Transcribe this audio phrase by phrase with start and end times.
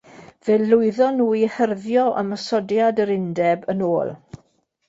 [0.47, 4.15] Fe lwyddon nhw i hyrddio ymosodiad yr Undeb yn ôl.